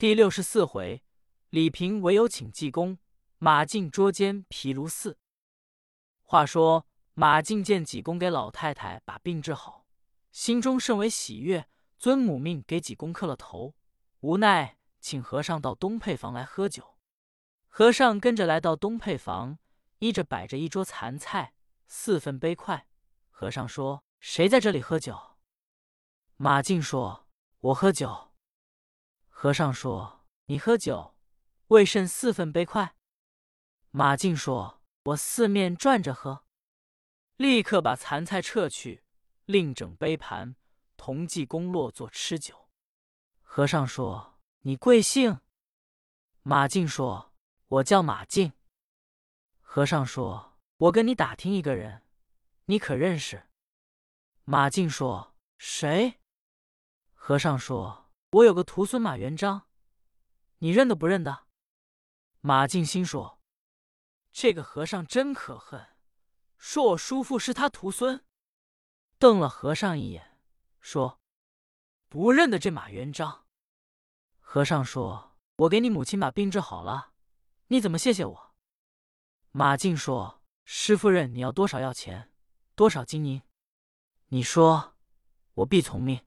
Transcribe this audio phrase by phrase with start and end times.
[0.00, 1.04] 第六十四回，
[1.50, 2.96] 李平唯有请济公，
[3.36, 5.18] 马进捉奸毗卢寺。
[6.22, 9.84] 话说马进见济公给老太太把病治好，
[10.32, 11.68] 心中甚为喜悦，
[11.98, 13.74] 遵母命给济公磕了头，
[14.20, 16.96] 无奈请和尚到东配房来喝酒。
[17.68, 19.58] 和尚跟着来到东配房，
[19.98, 21.52] 依着摆着一桌残菜，
[21.88, 22.86] 四份杯筷。
[23.28, 25.36] 和尚说：“谁在这里喝酒？”
[26.38, 27.28] 马进说
[27.60, 28.28] ：“我喝酒。”
[29.42, 31.14] 和尚说：“你喝酒，
[31.68, 32.94] 为甚四分杯筷？”
[33.90, 36.44] 马进说：“我四面转着喝。”
[37.38, 39.02] 立刻把残菜撤去，
[39.46, 40.56] 另整杯盘，
[40.98, 42.68] 同济公落座吃酒。
[43.40, 45.40] 和尚说：“你贵姓？”
[46.44, 47.32] 马进说
[47.68, 48.52] ：“我叫马进。”
[49.62, 52.02] 和尚说：“我跟你打听一个人，
[52.66, 53.46] 你可认识？”
[54.44, 56.20] 马进说：“谁？”
[57.16, 57.99] 和尚说。
[58.32, 59.66] 我有个徒孙马元璋，
[60.58, 61.48] 你认得不认得？
[62.40, 63.42] 马静心说
[64.30, 65.84] ：“这个和尚真可恨，
[66.56, 68.24] 说我叔父是他徒孙。”
[69.18, 70.38] 瞪了和尚一眼，
[70.80, 71.20] 说
[72.08, 73.46] ：“不认得这马元璋。”
[74.38, 77.12] 和尚说：“我给你母亲把病治好了，
[77.66, 78.54] 你怎么谢谢我？”
[79.50, 82.32] 马静说：“师夫人，你要多少要钱？
[82.76, 83.42] 多少金银？
[84.28, 84.94] 你说，
[85.54, 86.24] 我必从命。”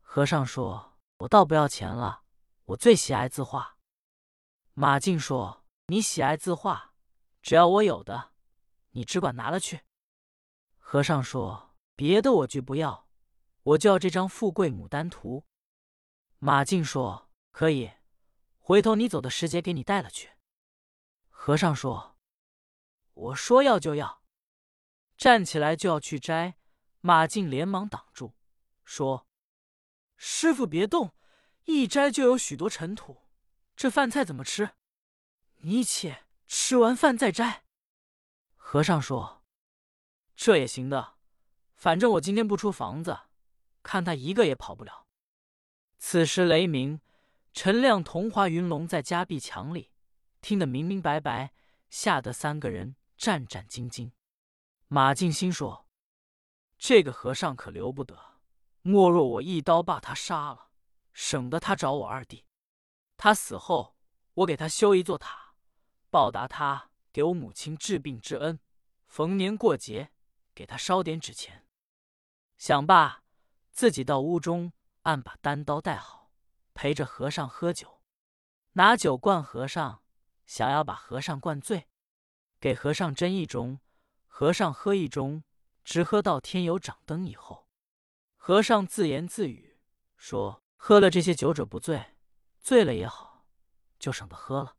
[0.00, 0.89] 和尚说。
[1.20, 2.22] 我倒不要钱了，
[2.64, 3.76] 我最喜爱字画。
[4.72, 6.94] 马静说：“你喜爱字画，
[7.42, 8.32] 只要我有的，
[8.92, 9.82] 你只管拿了去。”
[10.78, 13.06] 和尚说：“别的我俱不要，
[13.62, 15.40] 我就要这张《富贵牡丹图》。”
[16.40, 17.90] 马静说：“可以，
[18.58, 20.30] 回头你走的时节给你带了去。”
[21.28, 22.16] 和尚说
[23.12, 24.22] ：“我说要就要。”
[25.18, 26.56] 站起来就要去摘，
[27.02, 28.32] 马静连忙挡住，
[28.84, 29.26] 说。
[30.22, 31.14] 师傅别动，
[31.64, 33.22] 一摘就有许多尘土，
[33.74, 34.72] 这饭菜怎么吃？
[35.62, 37.64] 你且吃完饭再摘。
[38.54, 39.42] 和尚说
[40.36, 41.14] ：“这也行的，
[41.74, 43.18] 反正我今天不出房子，
[43.82, 45.06] 看他一个也跑不了。”
[45.96, 47.00] 此时雷鸣，
[47.54, 49.90] 陈亮、同华、云龙在夹壁墙里
[50.42, 51.54] 听得明明白白，
[51.88, 54.12] 吓得三个人战战兢兢。
[54.86, 55.88] 马静心说
[56.76, 58.20] ：“这个和尚可留不得。”
[58.90, 60.70] 莫若我一刀把他杀了，
[61.12, 62.44] 省得他找我二弟。
[63.16, 63.96] 他死后，
[64.34, 65.54] 我给他修一座塔，
[66.10, 68.58] 报答他给我母亲治病之恩。
[69.06, 70.10] 逢年过节，
[70.52, 71.68] 给他烧点纸钱。
[72.58, 73.22] 想罢，
[73.70, 76.32] 自己到屋中按把单刀带好，
[76.74, 78.02] 陪着和尚喝酒，
[78.72, 80.02] 拿酒灌和尚，
[80.46, 81.86] 想要把和尚灌醉，
[82.58, 83.78] 给和尚斟一盅，
[84.26, 85.44] 和尚喝一盅，
[85.84, 87.68] 直喝到天有掌灯以后。
[88.50, 89.78] 和尚自言自语
[90.16, 92.16] 说：“喝了这些酒者不醉，
[92.58, 93.46] 醉了也好，
[93.96, 94.74] 就省得喝了。”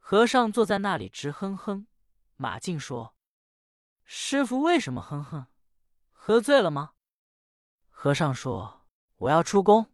[0.00, 1.86] 和尚坐在那里直哼哼。
[2.34, 3.14] 马进说
[4.02, 5.46] ：“师傅为什么哼哼？
[6.10, 6.94] 喝醉了吗？”
[7.88, 9.92] 和尚说：“我要出宫。”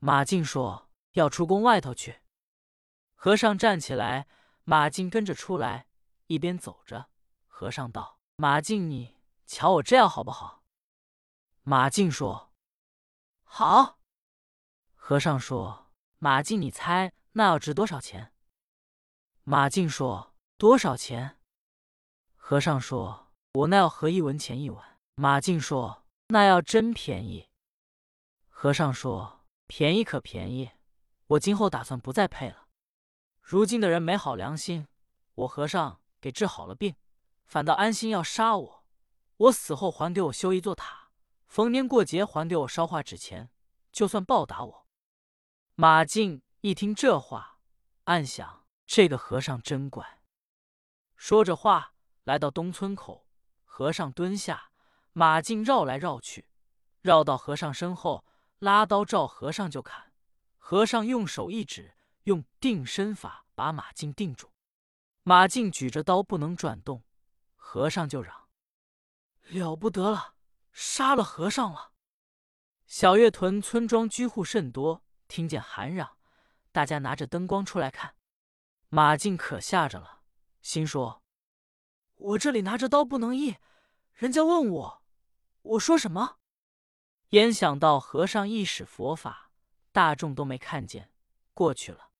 [0.00, 2.20] 马进说：“要出宫外头去。”
[3.14, 4.26] 和尚站起来，
[4.62, 5.86] 马进跟着出来，
[6.28, 7.10] 一边走着。
[7.46, 10.62] 和尚道：“马进，你瞧我这样好不好？”
[11.66, 12.52] 马进说
[13.42, 13.98] ：“好。”
[14.94, 15.86] 和尚说
[16.20, 18.34] ：“马进，你猜那要值多少钱？”
[19.44, 21.38] 马进说：“多少钱？”
[22.36, 27.48] 和尚说：“我那要合一文钱一碗。”马进说：“那要真便宜。”
[28.50, 30.70] 和尚说：“便宜可便宜，
[31.28, 32.68] 我今后打算不再配了。
[33.40, 34.86] 如今的人没好良心，
[35.34, 36.94] 我和尚给治好了病，
[37.46, 38.84] 反倒安心要杀我。
[39.38, 41.03] 我死后还给我修一座塔。”
[41.54, 43.48] 逢年过节还给我烧画纸钱，
[43.92, 44.88] 就算报答我。
[45.76, 47.60] 马进一听这话，
[48.06, 50.20] 暗想：这个和尚真怪。
[51.14, 51.94] 说着话，
[52.24, 53.28] 来到东村口，
[53.62, 54.72] 和尚蹲下，
[55.12, 56.48] 马进绕来绕去，
[57.02, 58.24] 绕到和尚身后，
[58.58, 60.12] 拉刀照和尚就砍。
[60.58, 61.94] 和尚用手一指，
[62.24, 64.50] 用定身法把马进定住。
[65.22, 67.04] 马进举着刀不能转动，
[67.54, 68.48] 和尚就嚷：
[69.42, 70.33] 了不得了！
[70.74, 71.92] 杀了和尚了！
[72.84, 76.18] 小月屯村庄居户甚多，听见喊嚷，
[76.72, 78.16] 大家拿着灯光出来看。
[78.88, 80.22] 马进可吓着了，
[80.60, 81.22] 心说
[82.16, 83.56] ：“我这里拿着刀不能应，
[84.12, 85.02] 人家问我，
[85.62, 86.38] 我说什么？”
[87.30, 89.52] 焉想到和尚一使佛法，
[89.92, 91.12] 大众都没看见，
[91.52, 92.10] 过去了。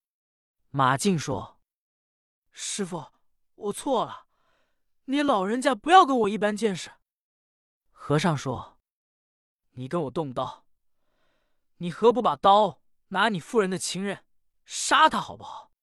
[0.69, 1.59] 马进说
[2.53, 3.11] ：“师傅，
[3.55, 4.27] 我错了，
[5.05, 6.91] 你老人家不要跟我一般见识。”
[8.07, 8.77] 和尚说
[9.73, 10.63] ：“你跟我动刀，
[11.77, 14.23] 你何不把刀拿你夫人的情人
[14.63, 15.73] 杀他，好不好？”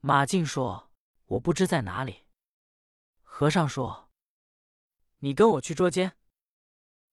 [0.00, 0.90] 马静说
[1.24, 2.26] ：“我不知在哪里。”
[3.24, 4.10] 和尚说
[5.20, 6.14] ：“你跟我去捉奸。”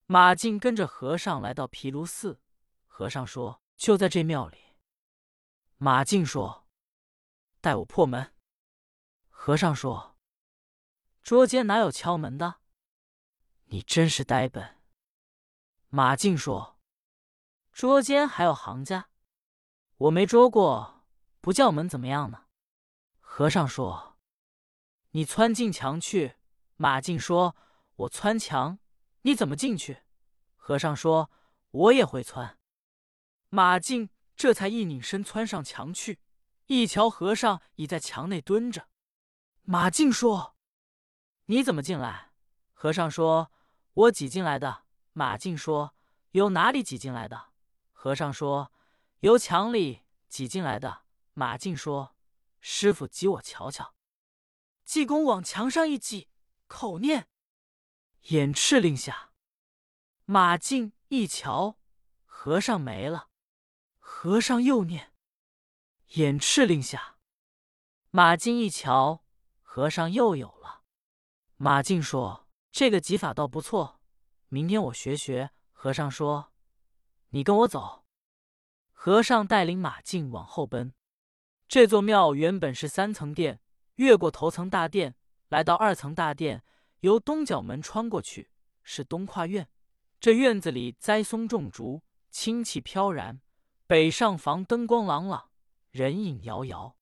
[0.08, 2.42] 马静跟着和尚来到毗卢寺。
[2.86, 4.58] 和尚说：“就在这庙里。”
[5.80, 6.68] 马静说
[7.62, 8.36] ：“带我破门。”
[9.32, 10.18] 和尚说
[11.24, 12.60] ：“捉奸哪有敲门的？
[13.68, 14.76] 你真是呆笨。”
[15.90, 16.80] 马静说
[17.72, 19.10] ：“捉奸还有行家，
[19.98, 21.06] 我没捉过，
[21.40, 22.46] 不叫门怎么样呢？”
[23.20, 24.18] 和尚说
[25.12, 26.36] ：“你窜进墙去。”
[26.80, 27.56] 马静说
[27.96, 28.80] ：“我窜墙，
[29.22, 30.04] 你怎么进去？”
[30.56, 31.32] 和尚说
[31.72, 32.60] ：“我也会窜。”
[33.50, 36.20] 马静这才一拧身窜上墙去，
[36.68, 38.90] 一瞧和尚已在墙内蹲着。
[39.64, 40.56] 马静说
[41.46, 42.34] ：“你怎么进来？”
[42.74, 43.52] 和尚说
[43.98, 44.84] ：“我挤进来的。”
[45.14, 45.96] 马静说
[46.32, 47.50] ：“由哪里挤进来的？”
[47.92, 48.72] 和尚说
[49.22, 51.02] ：“由墙里挤进来的。”
[51.34, 52.16] 马静说。
[52.60, 53.96] 师傅，挤我瞧瞧。
[54.84, 56.30] 济公往墙上一挤，
[56.68, 57.28] 口念
[58.30, 59.32] ：“眼赤令下。”
[60.26, 61.78] 马静一瞧，
[62.26, 63.30] 和尚没了。
[64.00, 65.14] 和尚又念
[66.18, 67.18] ：“眼赤令下。”
[68.12, 69.24] 马静一瞧，
[69.62, 70.84] 和尚又有了。
[71.56, 72.47] 马静说
[72.78, 74.00] ：“这个技法倒不错，
[74.50, 76.52] 明天我学学。”和尚说
[77.34, 78.06] ：“你跟我走。”
[78.94, 80.94] 和尚带领马进往后奔。
[81.68, 83.60] 这座庙原本是三层殿，
[83.96, 85.16] 越过头层大殿，
[85.48, 86.64] 来到二层大殿，
[87.00, 88.52] 由东角门穿过去，
[88.84, 89.68] 是东跨院。
[90.20, 93.42] 这院子里栽松种竹，清气飘然。
[93.88, 95.50] 北上房灯光朗朗，
[95.90, 96.96] 人影摇摇。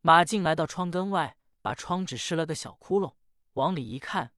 [0.00, 3.12] 马进来到窗根外，把窗纸施了个小窟窿，
[3.52, 4.32] 往里一看，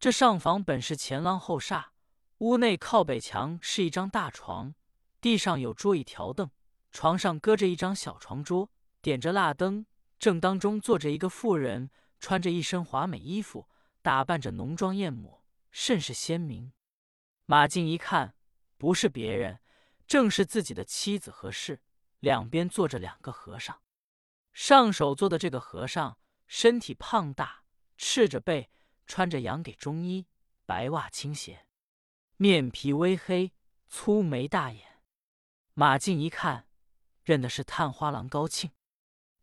[0.00, 1.92] 这上房本是前廊后厦，
[2.38, 4.74] 屋内靠北墙是一张大床，
[5.20, 6.50] 地上有桌椅条凳，
[6.90, 8.70] 床上搁着一张小床桌。
[9.02, 9.84] 点着蜡灯，
[10.18, 13.68] 正当中坐着一个妇人，穿着一身华美衣服，
[14.00, 16.72] 打扮着浓妆艳抹，甚是鲜明。
[17.44, 18.34] 马进一看，
[18.78, 19.60] 不是别人，
[20.06, 21.82] 正是自己的妻子和氏。
[22.20, 23.82] 两边坐着两个和尚，
[24.54, 27.64] 上手坐的这个和尚身体胖大，
[27.98, 28.70] 赤着背，
[29.10, 30.28] 穿着洋给中衣，
[30.64, 31.66] 白袜青鞋，
[32.36, 33.52] 面皮微黑，
[33.88, 35.02] 粗眉大眼。
[35.74, 36.68] 马进一看，
[37.24, 38.70] 认的是探花郎高庆。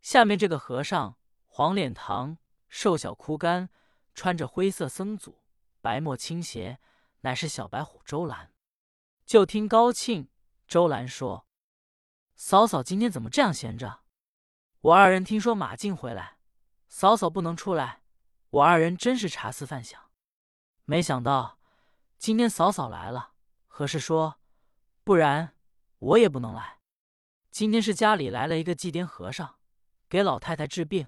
[0.01, 2.37] 下面这个和尚黄脸膛，
[2.69, 3.69] 瘦小枯干，
[4.15, 5.43] 穿着灰色僧祖，
[5.81, 6.79] 白墨青鞋，
[7.19, 8.53] 乃是小白虎周兰。
[9.25, 10.29] 就听高庆、
[10.65, 11.45] 周兰说
[12.35, 14.05] ：“嫂嫂今天怎么这样闲着？
[14.79, 16.37] 我二人听说马进回来，
[16.87, 18.03] 嫂嫂不能出来，
[18.49, 20.01] 我二人真是茶思饭想。
[20.85, 21.59] 没想到
[22.17, 23.33] 今天嫂嫂来了，
[23.67, 24.39] 何氏说？
[25.03, 25.55] 不然
[25.99, 26.79] 我也不能来。
[27.51, 29.55] 今天是家里来了一个祭奠和尚。”
[30.09, 31.07] 给老太太治病，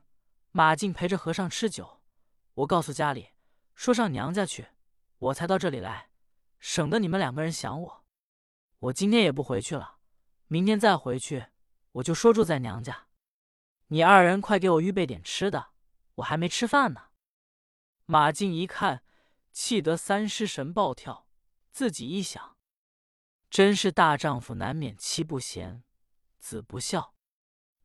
[0.52, 2.02] 马静陪着和尚吃酒。
[2.56, 3.30] 我告诉家里，
[3.74, 4.68] 说上娘家去，
[5.20, 6.10] 我才到这里来，
[6.60, 8.06] 省得你们两个人想我。
[8.80, 10.00] 我今天也不回去了，
[10.48, 11.46] 明天再回去，
[11.94, 13.08] 我就说住在娘家。
[13.88, 15.70] 你二人快给我预备点吃的，
[16.16, 17.09] 我还没吃饭呢。
[18.12, 19.04] 马进一看，
[19.52, 21.28] 气得三尸神暴跳，
[21.72, 22.58] 自己一想，
[23.52, 25.84] 真是大丈夫难免妻不贤，
[26.40, 27.14] 子不孝，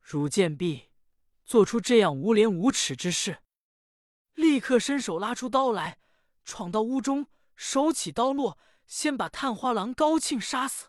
[0.00, 0.88] 汝贱婢！
[1.44, 3.42] 做出这样无廉无耻之事，
[4.32, 5.98] 立刻伸手拉出刀来，
[6.42, 10.86] 闯到屋中，手起刀落，先把探花郎高庆杀死。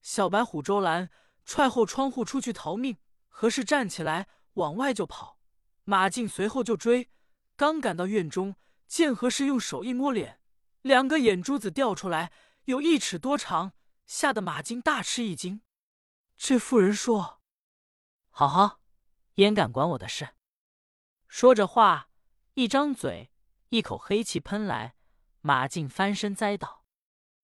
[0.00, 1.10] 小白虎周兰
[1.44, 2.96] 踹后窗户出去逃命，
[3.28, 5.38] 何氏站起来往外就跑，
[5.84, 7.10] 马进随后就追。
[7.56, 8.56] 刚赶到院中，
[8.86, 10.40] 见何氏用手一摸脸，
[10.82, 12.32] 两个眼珠子掉出来，
[12.64, 13.72] 有一尺多长，
[14.06, 15.62] 吓得马静大吃一惊。
[16.36, 17.40] 这妇人说
[18.30, 18.80] ：“好好。”
[19.36, 20.30] 焉敢管我的事？
[21.26, 22.08] 说着话，
[22.54, 23.32] 一张嘴，
[23.70, 24.94] 一口黑气喷来，
[25.40, 26.84] 马静翻身栽倒。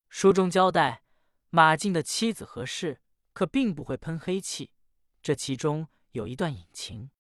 [0.09, 1.03] 书中交代，
[1.51, 3.01] 马静的妻子何氏
[3.33, 4.73] 可并不会喷黑气，
[5.21, 7.11] 这其中有一段隐情。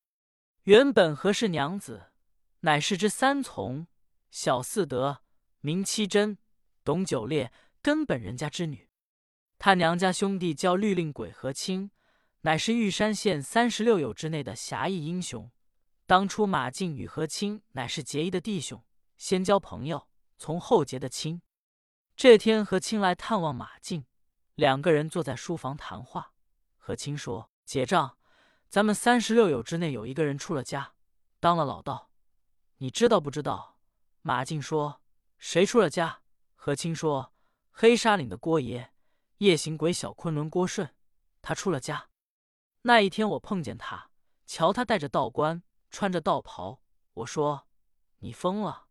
[0.62, 2.09] 原本何氏娘子
[2.60, 3.86] 乃是之三从，
[4.30, 5.22] 小四德，
[5.60, 6.38] 名七真，
[6.84, 8.88] 董九烈，根本人家之女。
[9.58, 11.90] 他娘家兄弟叫律令鬼和清。
[12.42, 15.50] 乃是玉山县三十六友之内的侠义英雄。
[16.06, 18.82] 当初马静与何清乃是结义的弟兄，
[19.18, 21.42] 先交朋友，从后结的亲。
[22.16, 24.06] 这天何清来探望马静，
[24.54, 26.32] 两个人坐在书房谈话。
[26.78, 28.16] 何清说：“结账，
[28.70, 30.94] 咱们三十六友之内有一个人出了家，
[31.40, 32.09] 当了老道，
[32.80, 33.78] 你知道不知道？”
[34.20, 35.00] 马静说
[35.38, 36.20] ：“谁出了家？”
[36.54, 37.32] 何清说
[37.72, 38.92] ：“黑沙岭的郭爷，
[39.38, 40.94] 夜行鬼小昆仑郭顺，
[41.40, 42.08] 他出了家。”
[42.82, 44.10] 那一天我碰见他，
[44.46, 46.82] 瞧他戴着道冠，穿着道袍，
[47.14, 47.66] 我说
[48.20, 48.86] ：“你疯了。”